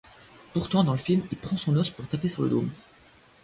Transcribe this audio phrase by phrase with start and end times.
[0.53, 2.71] Pourtant dans le film il prend son os pour taper sur le dôme.